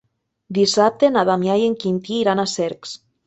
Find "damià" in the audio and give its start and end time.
1.29-1.59